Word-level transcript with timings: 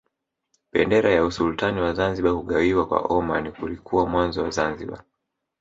Bendera 0.71 1.09
ya 1.11 1.25
Usultani 1.25 1.81
wa 1.81 1.93
Zanzibar 1.93 2.33
Kugawiwa 2.33 2.87
kwa 2.87 2.99
Omani 2.99 3.51
kulikuwa 3.51 4.05
mwanzo 4.05 4.43
wa 4.43 4.49
Zanzibar 4.49 5.03